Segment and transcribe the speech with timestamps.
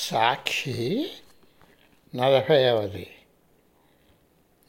[0.00, 1.10] సాక్షి
[2.14, 3.06] నలభైవది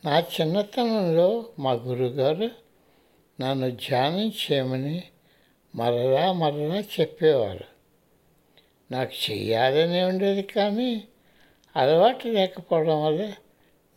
[0.06, 2.50] నా చిన్నతనంలో మా గురుగారు
[3.42, 5.04] నన్ను ధ్యానం చేయమని
[5.76, 7.66] మరలా మరలా చెప్పేవారు.
[8.92, 11.04] నాకు చెయ్యాలని ఉండేది కానీ
[11.76, 13.34] అలవాటు లేకపోవడం వల్ల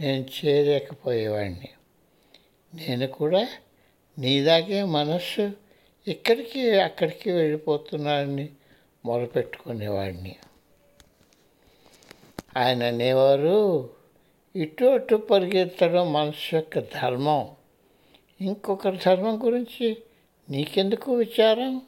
[0.00, 1.68] నేను చేయలేకపోయేవాడిని.
[2.74, 3.48] నేను కూడా
[4.18, 5.52] నీలాగే మనస్సు
[6.08, 8.48] ఇక్కడికి అక్కడికి వెళ్ళిపోతున్నానని
[9.04, 10.36] మొదలుపెట్టుకునేవాడిని
[12.56, 13.90] ఆయన అనేవారు
[14.56, 17.50] ఇటు అటు పరిగెత్తడం మనసు యొక్క ధర్మం.
[18.40, 19.96] ఇంకొకరి ధర్మం గురించి
[20.50, 21.82] నీకెందుకు విచారం?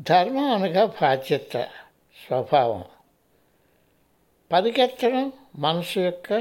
[0.00, 1.56] ధర్మం అనగా బాధ్యత
[2.26, 2.84] స్వభావం.
[4.52, 6.40] పరిగెత్తడం మనసు యొక్క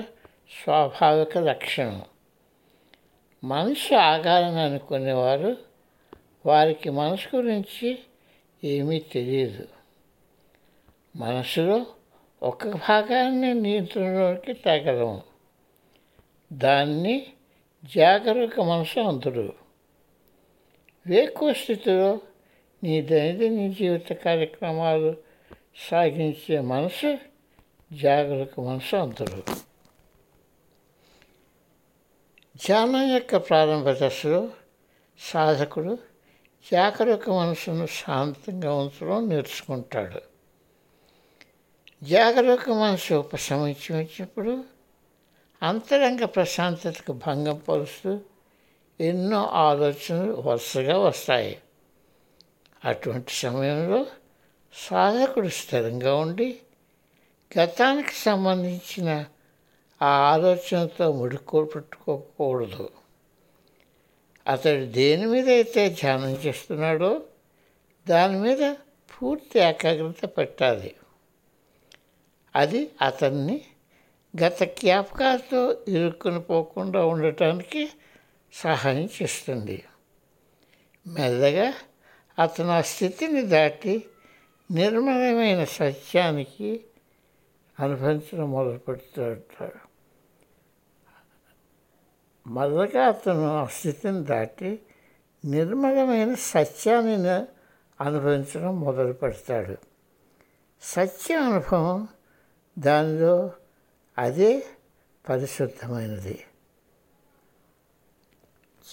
[0.64, 2.02] స్వాభావిక లక్షణం.
[3.44, 5.58] మనసు ఆగాలని అనుకునేవారు
[6.46, 8.00] వారికి మనసు గురించి
[8.64, 9.79] ఏమీ తెలియదు.
[11.20, 11.86] మనసులో
[12.44, 15.22] ఒక భాగాన్ని నియంత్రణలోకి తేగలము
[16.54, 17.28] దాన్ని
[17.96, 19.54] జాగరూక మనసు అందుడు
[21.08, 22.20] వేకువ స్థితిలో
[22.84, 25.18] నీ దైనందిన జీవిత కార్యక్రమాలు
[25.90, 27.18] సాగించే మనసు
[27.94, 29.44] జాగరూక మనసు అంతరు
[32.66, 34.50] ధ్యానం యొక్క ప్రారంభ దశలో
[35.20, 35.98] సాధకుడు
[36.72, 40.29] జాగరూక మనసును శాంతంగా ఉంచడం నేర్చుకుంటాడు.
[42.04, 44.64] జాగరూక మనసు ఉపశమించి వచ్చినప్పుడు
[45.64, 48.20] అంతరంగ ప్రశాంతతకు భంగం పరుస్తూ
[49.02, 51.58] ఎన్నో ఆలోచనలు వరుసగా వస్తాయి.
[52.86, 54.06] అటువంటి సమయంలో
[54.74, 56.60] సాధకుడు స్థిరంగా ఉండి
[57.60, 59.26] గతానికి సంబంధించిన
[60.02, 62.90] ఆ ఆలోచనతో ముడుకో పెట్టుకోకూడదు.
[64.48, 67.22] అతడు దేని మీద అయితే ధ్యానం చేస్తున్నాడో
[68.08, 68.76] దాని మీద
[69.12, 70.96] పూర్తి ఏకాగ్రత పెట్టాలి.
[72.56, 73.62] అది అతన్ని
[74.34, 77.90] గత జ్ఞాపకాలతో ఇరుక్కుని పోకుండా ఉండటానికి
[78.54, 79.84] సహాయం చేస్తుంది.
[81.08, 81.74] మెల్లగా
[82.40, 84.06] అతను ఆ స్థితిని దాటి
[84.72, 86.86] నిర్మలమైన సత్యానికి
[87.80, 89.80] అనుభవించడం మొదలుపెడుతుంటాడు పెడతాడు
[92.48, 94.80] మొదలుగా అతను ఆ స్థితిని దాటి
[95.46, 97.16] నిర్మలమైన సత్యాన్ని
[98.00, 99.78] అనుభవించడం మొదలు పెడతాడు
[100.82, 102.08] సత్య అనుభవం
[102.80, 103.52] దానిలో
[104.18, 104.66] అదే
[105.30, 106.44] పరిశుద్ధమైనది.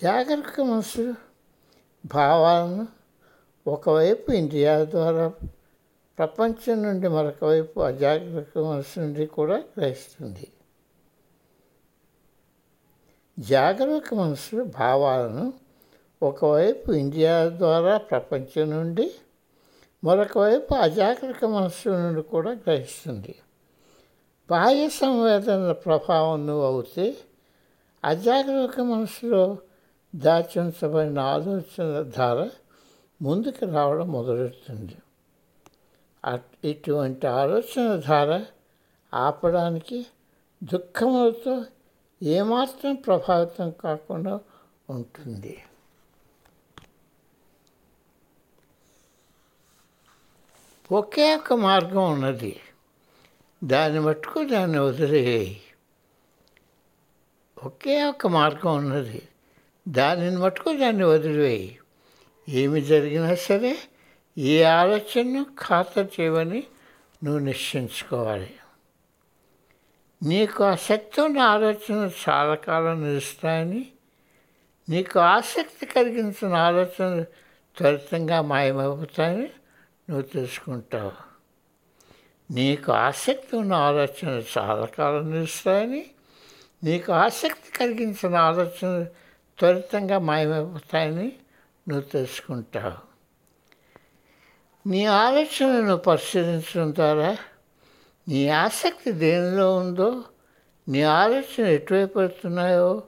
[0.02, 1.14] జాగ్రత్త మనసు
[2.06, 2.88] భావాలను
[3.66, 5.28] ఒకవైపు ఇంద్రియాల ద్వారా
[6.18, 10.52] ప్రపంచం నుండి మరొక వైపు అజాగ్రత్త మనసు నుండి కూడా గ్రహిస్తుంది.
[13.38, 15.52] జాగరూక మనసు భావాలను
[16.22, 19.14] ఒకవైపు ఇంద్రియాల ద్వారా ప్రపంచం నుండి
[20.04, 23.34] మరొక వైపు అజాగ్రత్త మనస్సు నుండి కూడా గ్రహిస్తుంది.
[24.50, 27.16] బాహ్య సంవేదనల ప్రభావం నువ్వు అవుతే
[28.04, 29.58] అజాగ్రత్త మనసులో
[30.16, 32.48] దాచుంచబడిన ఆలోచన ధార
[33.22, 34.96] ముందుకు రావడం మొదలెడుతుంది
[36.64, 38.44] ఇటువంటి ఆలోచన ధార
[39.14, 40.06] ఆపడానికి
[40.64, 41.64] దుఃఖములతో
[42.22, 44.40] ఏమాత్రం ప్రభావితం కాకుండా
[44.90, 45.58] ఉంటుంది.
[50.92, 52.60] ఒకే ఒక మార్గం ఉన్నది.
[53.64, 55.62] దాన్ని మట్టుకు దాన్ని వదిలేయి
[57.64, 59.28] ఒకే ఒక మార్గం ఉన్నది.
[59.88, 61.78] దానిని మట్టుకు దాన్ని వదిలివేయి.
[62.48, 63.78] ఏమి జరిగినా సరే
[64.38, 66.64] ఏ ఆలోచనను ఖాతరు చేయమని
[67.24, 68.54] నువ్వు నిశ్చయించుకోవాలి.
[70.22, 73.86] నీకు ఆసక్తి ఉన్న ఆలోచనలు చాలా కాలం నిలుస్తాయని
[74.88, 77.24] నీకు ఆసక్తి కలిగించిన ఆలోచనలు
[77.76, 79.50] త్వరితంగా మాయమైపోతాయని
[80.10, 81.35] నువ్వు తెలుసుకుంటావు.
[82.50, 86.06] నీకు ఆసక్తి ఉన్న ఆలోచనలు చాలా కాలం నిలుస్తాయని
[86.84, 89.04] నీకు ఆసక్తి కలిగించిన ఆలోచనలు
[89.58, 91.32] త్వరితంగా మాయమైపోతాయని
[91.88, 93.06] నువ్వు తెలుసుకుంటావు.
[94.88, 97.36] నీ ఆలోచనను పరిశీలించడం ద్వారా
[98.28, 100.24] నీ ఆసక్తి దేనిలో ఉందో
[100.88, 103.02] నీ ఆలోచన ఎటువైపు వెళ్తున్నాయో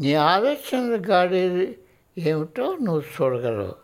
[0.00, 1.78] నీ ఆలోచనలు గాడేది
[2.18, 3.74] ఏమిటో నువ్వు చూడగలవు.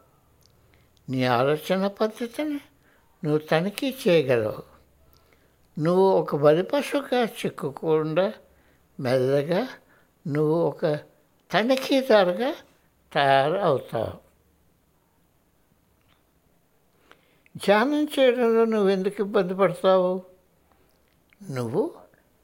[1.11, 2.61] నీ ఆలోచన పద్ధతిని
[3.25, 4.76] నువ్వు తనిఖీ చేయగలవు.
[5.79, 8.35] నువ్వు ఒక బలిపశుగా చిక్కుకుండా
[9.01, 9.69] మెల్లగా
[10.27, 10.87] నువ్వు ఒక
[11.51, 12.55] తనిఖీదారుగా
[13.13, 14.27] తయారు అవుతావు
[17.57, 20.23] ధ్యానం చేయడంలో నువ్వు ఎందుకు ఇబ్బంది పడతావు?
[21.51, 21.95] నువ్వు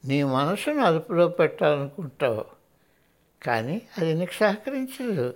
[0.05, 2.45] నీ మనసును అదుపులో పెట్టాలనుకుంటావు
[3.43, 5.35] కానీ అది నీకు సహకరించదు.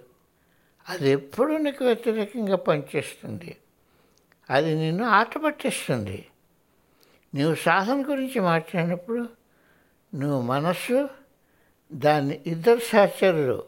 [0.90, 3.58] అది ఎప్పుడూ నీకు వ్యతిరేకంగా పనిచేస్తుంది.
[4.50, 6.26] అది నిన్ను ఆట పట్టిస్తుంది
[7.36, 9.30] నువ్వు సాధన గురించి మాట్లాడినప్పుడు
[10.16, 11.10] నువ్వు మనస్సు
[11.94, 13.64] దాన్ని ఇద్దరు సహచరులు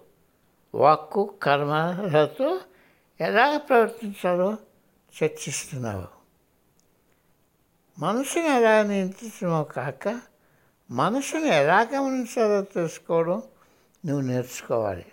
[0.75, 2.59] వాక్కు కర్మలతో
[3.21, 4.57] ఎలా ప్రవర్తించాలో
[5.23, 6.07] చర్చిస్తున్నావు.
[7.99, 10.21] మనసుని ఎలా నియంత్రించడమో కాక
[10.91, 13.41] మనసుని ఎలా గమనించాలో తెలుసుకోవడం
[14.05, 15.05] నువ్వు నేర్చుకోవాలి.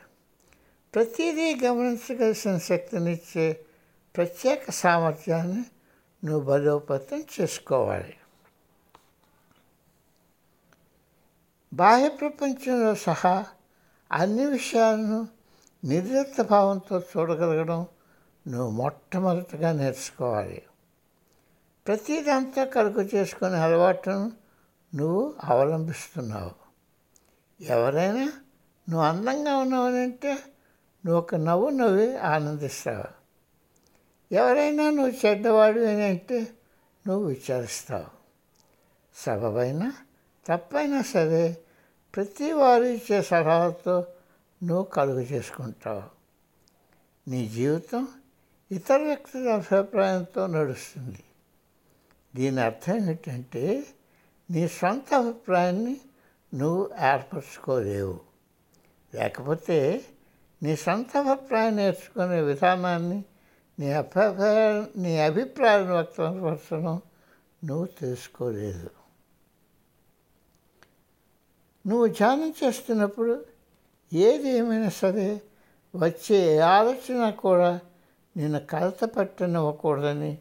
[0.94, 3.60] ప్రతిదీ గమనించగలిసిన శక్తినిచ్చే
[4.16, 5.64] ప్రత్యేక సామర్థ్యాన్ని
[6.26, 8.16] నువ్వు బలోపేతం చేసుకోవాలి.
[11.74, 13.46] బాహ్య ప్రపంచంలో సహా
[14.12, 15.28] అన్ని విషయాలను
[15.84, 17.86] నిర్లిప్త భావంతో చూడగలగడం
[18.48, 20.62] నువ్వు మొట్టమొదటిగా నేర్చుకోవాలి.
[21.86, 24.32] ప్రతిదంతా కలుగు చేసుకునే అలవాటును
[24.94, 26.50] నువ్వు అవలంబిస్తున్నావు.
[27.62, 28.24] ఎవరైనా
[28.88, 30.32] నువ్వు అందంగా ఉన్నావనంటే
[31.04, 33.04] నువ్వు ఒక నవ్వు నవ్వి ఆనందిస్తావు.
[34.34, 36.48] ఎవరైనా నువ్వు చెడ్డవాడు అని అంటే
[37.06, 38.06] నువ్వు విచారిస్తావు.
[39.14, 39.92] సబబైనా
[40.46, 41.44] తప్పైనా సరే
[42.14, 43.96] ప్రతి వారు ఇచ్చే సలహాలతో
[44.62, 46.04] నువ్వు కలుగు చేసుకుంటావు
[47.26, 48.02] నీ జీవితం
[48.70, 51.22] ఇతర వ్యక్తుల అభిప్రాయంతో నడుస్తుంది
[52.34, 53.64] దీని అర్థం ఏంటంటే
[54.48, 55.96] నీ సొంత అభిప్రాయాన్ని
[56.52, 58.16] నువ్వు ఏర్పరచుకోలేవు
[59.12, 59.78] లేకపోతే
[60.62, 63.20] నీ సొంత అభిప్రాయం నేర్చుకునే విధానాన్ని
[63.78, 67.00] నీ అభిప్రాయ నీ అభిప్రాయాన్ని వ్యక్తపరచడం
[67.64, 68.95] నువ్వు తెలుసుకోలేదు
[71.86, 73.44] నువ్వు ధ్యానం చేస్తున్నప్పుడు
[74.12, 75.40] ఏది ఏమైనా సరే
[75.96, 77.80] వచ్చే ఆలోచన కూడా
[78.36, 80.38] నిన్ను కలత పట్టనివ్వకూడదని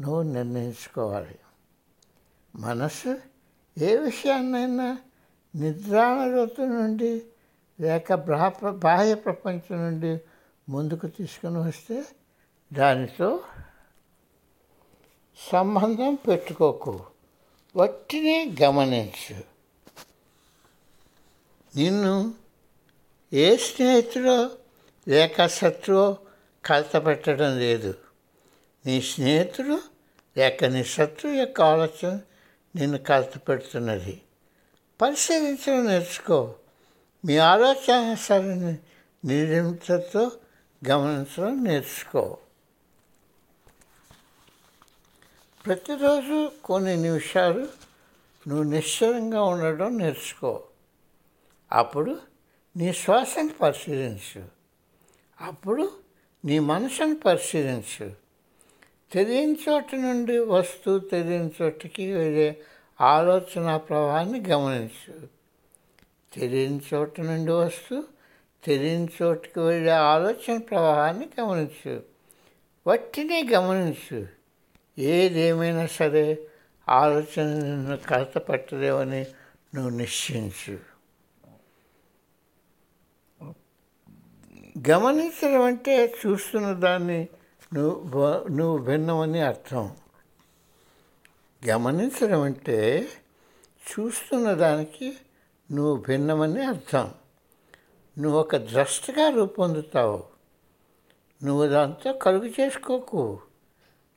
[0.00, 1.38] నువ్వు నిర్ణయించుకోవాలి.
[2.56, 3.18] మనసు
[3.78, 4.98] ఏ విషయాన్నైనా
[5.56, 7.22] నిద్రాణలోతు నుండి
[7.80, 10.20] లేక బ్రాహ బాహ్య ప్రపంచం నుండి
[10.68, 12.04] ముందుకు తీసుకుని వస్తే
[12.72, 13.40] దానితో
[15.52, 17.00] సంబంధం పెట్టుకోకు.
[17.76, 19.55] వట్టినే గమనించు.
[21.76, 22.34] నిన్ను
[23.32, 24.50] ఏ స్నేహితుడో
[25.08, 26.18] లేక శత్రువో
[26.64, 27.94] కలత పెట్టడం లేదు.
[28.86, 29.80] నీ స్నేహితుడు
[30.36, 32.20] లేక నీ శత్రువు యొక్క ఆలోచన
[32.76, 34.22] నిన్ను కలత పెడుతున్నది
[35.00, 36.54] పరిశీలించడం నేర్చుకో.
[37.24, 38.76] మీ ఆలోచన సరైన
[39.24, 40.32] నిర్మితతో
[40.88, 42.38] గమనించడం నేర్చుకో.
[45.66, 47.68] ప్రతిరోజు కొన్ని నిమిషాలు
[48.48, 50.62] నువ్వు నిశ్చలంగా ఉండడం నేర్చుకో.
[51.72, 52.20] అప్పుడు
[52.76, 54.44] నీ శ్వాసను పరిశీలించు.
[55.40, 55.90] అప్పుడు
[56.44, 58.12] నీ మనసును పరిశీలించు.
[59.12, 62.60] తెలియని చోట నుండి వస్తూ తెలియని చోటికి వెళ్ళే
[63.00, 65.28] ఆలోచన ప్రవాహాన్ని గమనించు.
[66.32, 68.04] తెలియని చోట నుండి వస్తూ
[68.64, 72.02] తెలియని చోటుకి వెళ్ళే ఆలోచన ప్రవాహాన్ని గమనించు.
[72.86, 74.26] వట్టిని గమనించు.
[74.98, 76.38] ఏదేమైనా సరే
[76.88, 79.26] ఆలోచన నిన్ను కలత పెట్టలేవని
[79.74, 80.95] నువ్వు నిశ్చయించు.
[84.90, 87.28] గమనించడం అంటే చూస్తున్న దాన్ని
[87.74, 89.96] నువ్వు నువ్వు భిన్నమని అర్థం.
[91.68, 93.08] గమనించడం అంటే
[93.90, 95.16] చూస్తున్న దానికి
[95.72, 97.14] నువ్వు భిన్నమని అర్థం.
[98.18, 100.24] నువ్వు ఒక ద్రష్టగా రూపొందుతావు.
[101.44, 103.40] నువ్వు దాంతో కలుగు చేసుకోకు.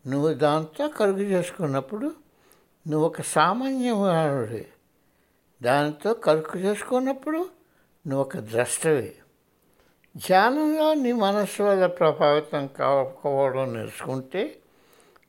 [0.08, 2.16] నువ్వు దాంతో కలుగు చేసుకున్నప్పుడు
[2.88, 3.94] నువ్వు ఒక సామాన్య
[5.62, 7.38] దానితో కలుగు చేసుకున్నప్పుడు
[8.08, 9.16] నువ్వు ఒక ద్రష్టవి.
[10.18, 14.60] ధ్యానంలో నీ మనస్సు వల్ల ప్రభావితం కాకపోవడం నేర్చుకుంటే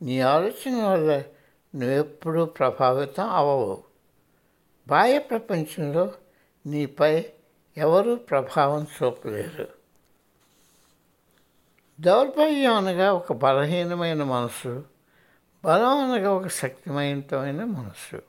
[0.03, 1.23] నీ ఆలోచన వల్ల
[1.75, 3.85] నువ్వెప్పుడూ ప్రభావితం అవ్వవు
[4.89, 6.13] బాహ్య ప్రపంచంలో
[6.67, 7.25] నీపై
[7.77, 9.69] ఎవరూ ప్రభావం చూపలేరు.
[12.01, 14.85] దౌర్భాగ్యం అనగా ఒక బలహీనమైన మనసు
[15.65, 18.23] బలం అనగా ఒక శక్తివంతమైన మనసు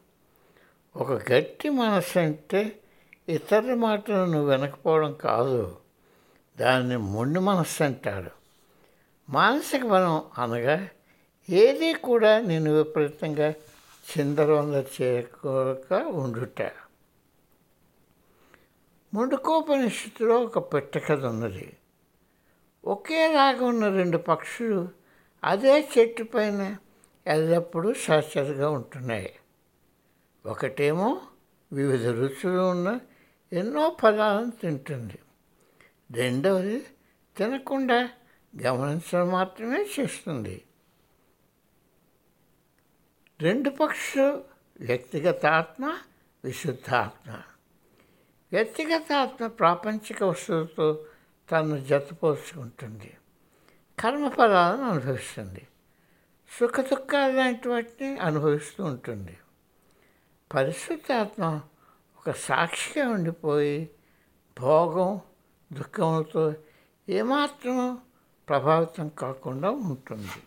[0.96, 2.79] ఒక గట్టి మనసు అంటే
[3.29, 5.81] ఇతరుల మాటలు నువ్వు వినకపోవడం కాదు.
[6.62, 8.32] దాన్ని మొండి మనస్సు అంటారు
[9.30, 10.89] మానసిక బలం అనగా
[11.50, 13.53] ఏది కూడా నేను విపరీతంగా
[14.12, 16.62] చిందరవంద చేయక ఉండుట.
[19.13, 21.77] ముండుకోపనిషత్తులో ఒక పెట్టకథ ఉన్నది.
[22.86, 24.89] ఒకేలాగా ఉన్న రెండు పక్షులు
[25.44, 26.77] అదే చెట్టు పైన
[27.27, 29.34] ఎల్లప్పుడూ సహచరుగా ఉంటున్నాయి.
[30.46, 31.22] ఒకటేమో
[31.74, 33.00] వివిధ రుచులు ఉన్న
[33.53, 35.20] ఎన్నో పదాలను తింటుంది.
[36.12, 36.88] రెండవది
[37.38, 38.10] తినకుండా
[38.62, 40.63] గమనించడం మాత్రమే చేస్తుంది.
[43.41, 44.44] రెండు పక్షులు
[44.82, 45.98] వ్యక్తిగత ఆత్మ
[46.46, 47.32] విశుద్ధ ఆత్మ.
[48.51, 51.06] వ్యక్తిగత ఆత్మ ప్రాపంచిక వస్తువులతో
[51.51, 53.18] తను జతపోల్చుకుంటుంది
[54.00, 55.68] కర్మఫలాలను అనుభవిస్తుంది.
[56.60, 59.38] సుఖ దుఃఖాలు లాంటి వాటిని అనుభవిస్తూ ఉంటుంది.
[60.56, 61.62] పరిశుద్ధాత్మ
[62.18, 63.89] ఒక సాక్షిగా ఉండిపోయి
[64.60, 65.22] భోగం
[65.74, 66.54] దుఃఖంతో
[67.10, 68.00] ఏమాత్రం
[68.50, 70.40] ప్రభావితం కాకుండా ఉంటుంది.